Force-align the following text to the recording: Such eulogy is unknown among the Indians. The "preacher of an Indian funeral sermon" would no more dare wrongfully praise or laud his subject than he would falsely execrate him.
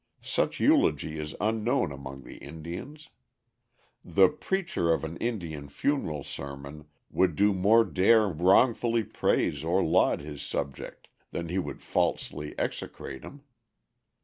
Such 0.23 0.59
eulogy 0.59 1.19
is 1.19 1.35
unknown 1.39 1.91
among 1.91 2.23
the 2.23 2.37
Indians. 2.37 3.11
The 4.03 4.29
"preacher 4.29 4.91
of 4.91 5.03
an 5.03 5.15
Indian 5.17 5.69
funeral 5.69 6.23
sermon" 6.23 6.85
would 7.11 7.39
no 7.39 7.53
more 7.53 7.85
dare 7.85 8.27
wrongfully 8.27 9.03
praise 9.03 9.63
or 9.63 9.83
laud 9.83 10.21
his 10.21 10.41
subject 10.41 11.07
than 11.29 11.49
he 11.49 11.59
would 11.59 11.83
falsely 11.83 12.57
execrate 12.57 13.21
him. 13.23 13.43